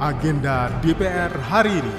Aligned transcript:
agenda 0.00 0.72
DPR 0.80 1.28
hari 1.44 1.76
ini. 1.76 1.96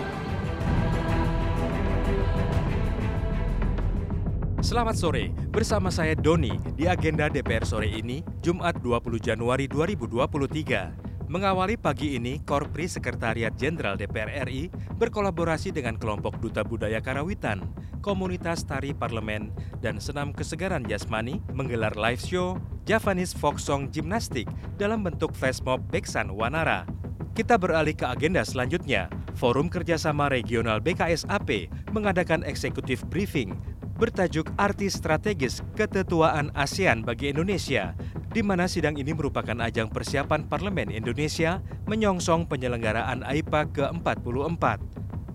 Selamat 4.65 4.97
sore, 4.97 5.29
bersama 5.53 5.93
saya 5.93 6.17
Doni 6.17 6.57
di 6.73 6.89
agenda 6.89 7.29
DPR 7.29 7.61
sore 7.61 7.93
ini, 7.93 8.25
Jumat 8.41 8.81
20 8.81 9.21
Januari 9.21 9.69
2023. 9.69 11.29
Mengawali 11.29 11.77
pagi 11.77 12.17
ini, 12.17 12.41
Korpri 12.41 12.89
Sekretariat 12.89 13.53
Jenderal 13.53 13.93
DPR 14.01 14.49
RI 14.49 14.73
berkolaborasi 14.97 15.69
dengan 15.69 15.93
kelompok 15.93 16.41
Duta 16.41 16.65
Budaya 16.65 17.05
Karawitan, 17.05 17.61
komunitas 18.01 18.65
tari 18.65 18.97
parlemen, 18.97 19.53
dan 19.77 20.01
senam 20.01 20.33
kesegaran 20.33 20.81
jasmani 20.89 21.37
menggelar 21.53 21.93
live 21.93 22.17
show 22.25 22.57
Javanese 22.89 23.37
Folk 23.37 23.61
Song 23.61 23.93
Gymnastik 23.93 24.49
dalam 24.81 25.05
bentuk 25.05 25.37
flash 25.37 25.61
mob 25.61 25.85
Beksan 25.93 26.33
Wanara. 26.33 27.00
Kita 27.31 27.55
beralih 27.55 27.95
ke 27.95 28.03
agenda 28.03 28.43
selanjutnya. 28.43 29.07
Forum 29.39 29.71
Kerjasama 29.71 30.27
Regional 30.27 30.83
BKSAP 30.83 31.71
mengadakan 31.95 32.43
eksekutif 32.43 33.07
briefing 33.07 33.55
bertajuk 33.95 34.51
Arti 34.59 34.91
Strategis 34.91 35.63
Ketetuaan 35.79 36.51
ASEAN 36.57 37.07
bagi 37.07 37.31
Indonesia 37.31 37.95
di 38.31 38.43
mana 38.43 38.67
sidang 38.67 38.99
ini 38.99 39.15
merupakan 39.15 39.55
ajang 39.63 39.87
persiapan 39.91 40.47
Parlemen 40.47 40.91
Indonesia 40.91 41.63
menyongsong 41.87 42.47
penyelenggaraan 42.51 43.23
AIPA 43.23 43.61
ke-44. 43.75 44.63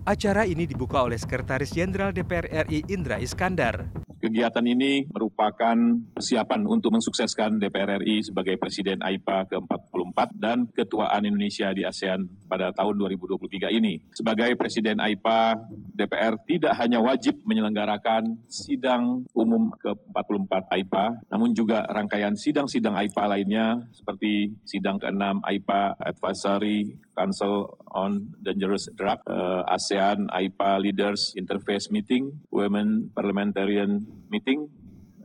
Acara 0.07 0.43
ini 0.45 0.65
dibuka 0.65 1.01
oleh 1.03 1.17
Sekretaris 1.17 1.73
Jenderal 1.73 2.13
DPR 2.13 2.69
RI 2.69 2.85
Indra 2.89 3.21
Iskandar. 3.21 4.06
Kegiatan 4.27 4.67
ini 4.67 5.07
merupakan 5.07 5.79
persiapan 6.11 6.67
untuk 6.67 6.91
mensukseskan 6.91 7.63
DPR 7.63 8.03
RI 8.03 8.27
sebagai 8.27 8.59
Presiden 8.59 8.99
AIPA 8.99 9.47
ke-44 9.47 10.19
dan 10.35 10.67
Ketuaan 10.67 11.23
Indonesia 11.23 11.71
di 11.71 11.87
ASEAN 11.87 12.27
pada 12.43 12.75
tahun 12.75 12.99
2023 13.07 13.71
ini. 13.71 14.03
Sebagai 14.11 14.51
Presiden 14.59 14.99
AIPA, 14.99 15.63
DPR 15.97 16.37
tidak 16.45 16.77
hanya 16.77 17.01
wajib 17.01 17.41
menyelenggarakan 17.41 18.37
sidang 18.45 19.25
umum 19.33 19.73
ke-44 19.81 20.69
AIPA, 20.69 21.05
namun 21.33 21.57
juga 21.57 21.89
rangkaian 21.89 22.37
sidang-sidang 22.37 22.93
AIPA 22.93 23.23
lainnya 23.25 23.81
seperti 23.89 24.53
sidang 24.61 25.01
ke-6 25.01 25.41
AIPA 25.41 25.81
Advisory 25.97 26.93
Council 27.17 27.73
on 27.89 28.29
Dangerous 28.45 28.93
Drug, 28.93 29.17
uh, 29.25 29.65
ASEAN 29.73 30.29
AIPA 30.29 30.77
Leaders 30.77 31.33
Interface 31.33 31.89
Meeting, 31.89 32.29
Women 32.53 33.09
Parliamentarian 33.17 34.05
Meeting, 34.29 34.69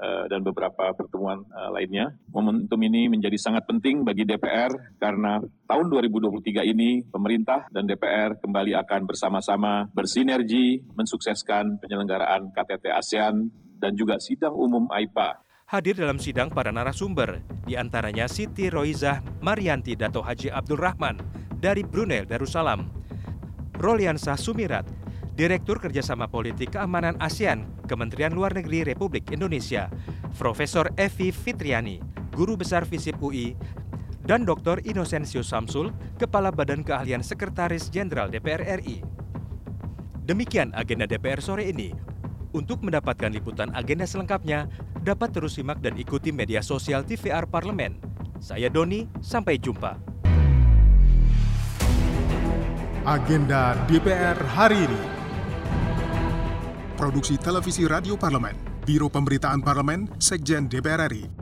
uh, 0.03 0.27
dan 0.27 0.42
beberapa 0.42 0.91
pertemuan 0.98 1.47
uh, 1.55 1.70
lainnya. 1.70 2.11
Momentum 2.34 2.83
ini 2.83 3.06
menjadi 3.06 3.39
sangat 3.39 3.62
penting 3.70 4.03
bagi 4.03 4.27
DPR 4.27 4.98
karena 4.98 5.39
tahun 5.70 5.86
2023 5.86 6.67
ini 6.67 7.06
pemerintah 7.06 7.70
dan 7.70 7.86
DPR 7.86 8.42
kembali 8.42 8.75
akan 8.83 9.06
bersama-sama 9.06 9.86
bersinergi 9.94 10.83
mensukseskan 10.98 11.78
penyelenggaraan 11.78 12.50
KTT 12.50 12.91
ASEAN 12.91 13.47
dan 13.78 13.94
juga 13.94 14.19
sidang 14.19 14.55
umum 14.59 14.91
AIPA 14.91 15.53
hadir 15.72 15.97
dalam 15.97 16.20
sidang 16.20 16.53
para 16.53 16.69
narasumber, 16.69 17.41
di 17.64 17.81
antaranya 17.81 18.28
Siti 18.28 18.69
Roizah 18.69 19.25
Marianti 19.41 19.97
Dato 19.97 20.20
Haji 20.20 20.53
Abdul 20.53 20.77
Rahman, 20.77 21.16
dari 21.56 21.81
Brunei 21.81 22.28
Darussalam. 22.28 22.84
Roliansah 23.81 24.37
Sumirat, 24.37 24.84
Direktur 25.33 25.80
Kerjasama 25.80 26.28
Politik 26.28 26.77
Keamanan 26.77 27.16
ASEAN, 27.16 27.64
Kementerian 27.88 28.36
Luar 28.36 28.52
Negeri 28.52 28.84
Republik 28.84 29.33
Indonesia, 29.33 29.88
Profesor 30.36 30.92
Evi 31.00 31.33
Fitriani, 31.33 32.05
Guru 32.36 32.61
Besar 32.61 32.84
FISIP 32.84 33.16
UI, 33.16 33.56
dan 34.28 34.44
Dr. 34.44 34.84
Inocencio 34.84 35.41
Samsul, 35.41 35.88
Kepala 36.20 36.53
Badan 36.53 36.84
Keahlian 36.84 37.25
Sekretaris 37.25 37.88
Jenderal 37.88 38.28
DPR 38.28 38.60
RI. 38.84 39.00
Demikian 40.28 40.69
agenda 40.77 41.08
DPR 41.08 41.41
sore 41.41 41.64
ini. 41.64 41.97
Untuk 42.53 42.84
mendapatkan 42.84 43.32
liputan 43.32 43.72
agenda 43.72 44.04
selengkapnya, 44.04 44.69
dapat 45.00 45.32
terus 45.32 45.56
simak 45.56 45.81
dan 45.81 45.97
ikuti 45.97 46.28
media 46.28 46.60
sosial 46.60 47.09
TVR 47.09 47.48
Parlemen. 47.48 47.97
Saya 48.37 48.69
Doni, 48.69 49.09
sampai 49.25 49.56
jumpa 49.56 50.12
agenda 53.03 53.75
DPR 53.91 54.38
hari 54.54 54.87
ini. 54.87 55.22
Produksi 57.03 57.35
Televisi 57.35 57.83
Radio 57.83 58.15
Parlemen, 58.15 58.55
Biro 58.87 59.11
Pemberitaan 59.11 59.59
Parlemen, 59.59 60.07
Sekjen 60.23 60.71
DPR 60.71 61.11
RI. 61.11 61.41